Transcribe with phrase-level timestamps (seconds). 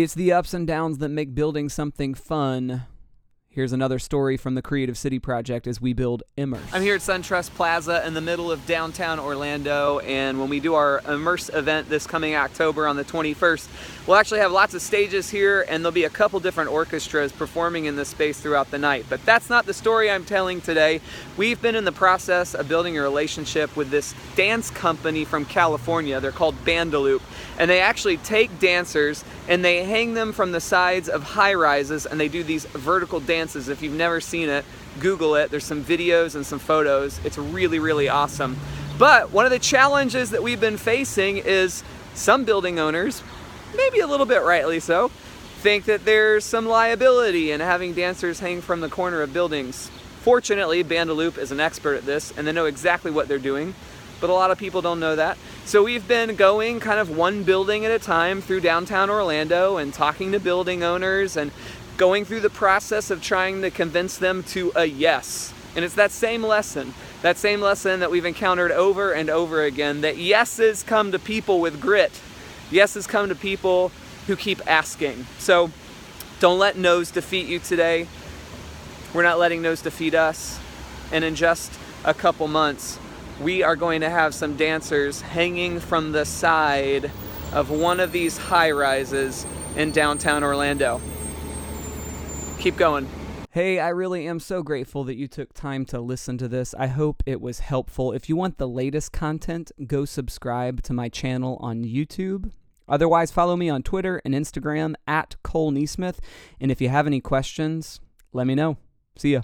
[0.00, 2.84] It's the ups and downs that make building something fun.
[3.50, 6.60] Here's another story from the Creative City Project as we build Immerse.
[6.70, 10.74] I'm here at SunTrust Plaza in the middle of downtown Orlando, and when we do
[10.74, 13.66] our Immerse event this coming October on the 21st,
[14.06, 17.86] we'll actually have lots of stages here, and there'll be a couple different orchestras performing
[17.86, 19.06] in this space throughout the night.
[19.08, 21.00] But that's not the story I'm telling today.
[21.38, 26.20] We've been in the process of building a relationship with this dance company from California.
[26.20, 27.22] They're called Bandaloop,
[27.58, 32.04] and they actually take dancers and they hang them from the sides of high rises,
[32.04, 34.64] and they do these vertical dances If you've never seen it,
[35.00, 35.50] Google it.
[35.50, 37.20] There's some videos and some photos.
[37.24, 38.56] It's really, really awesome.
[38.98, 41.84] But one of the challenges that we've been facing is
[42.14, 43.22] some building owners,
[43.76, 45.08] maybe a little bit rightly so,
[45.60, 49.90] think that there's some liability in having dancers hang from the corner of buildings.
[50.20, 53.74] Fortunately, Bandaloop is an expert at this and they know exactly what they're doing,
[54.20, 55.38] but a lot of people don't know that.
[55.64, 59.94] So we've been going kind of one building at a time through downtown Orlando and
[59.94, 61.52] talking to building owners and
[61.98, 65.52] going through the process of trying to convince them to a yes.
[65.74, 70.00] And it's that same lesson, that same lesson that we've encountered over and over again
[70.00, 72.20] that yeses come to people with grit.
[72.70, 73.90] Yeses come to people
[74.28, 75.26] who keep asking.
[75.38, 75.72] So
[76.38, 78.06] don't let no's defeat you today.
[79.12, 80.60] We're not letting no's defeat us.
[81.10, 81.72] And in just
[82.04, 82.98] a couple months,
[83.40, 87.10] we are going to have some dancers hanging from the side
[87.52, 91.00] of one of these high rises in downtown Orlando
[92.58, 93.08] keep going.
[93.50, 96.74] Hey, I really am so grateful that you took time to listen to this.
[96.74, 98.12] I hope it was helpful.
[98.12, 102.52] If you want the latest content, go subscribe to my channel on YouTube.
[102.88, 106.18] Otherwise, follow me on Twitter and Instagram at Cole NeSmith.
[106.60, 108.00] And if you have any questions,
[108.32, 108.76] let me know.
[109.16, 109.42] See ya.